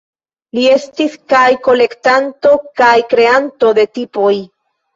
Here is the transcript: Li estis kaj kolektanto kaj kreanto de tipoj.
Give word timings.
Li 0.57 0.61
estis 0.69 1.17
kaj 1.33 1.43
kolektanto 1.69 2.55
kaj 2.81 2.91
kreanto 3.15 3.73
de 3.83 3.89
tipoj. 4.01 4.35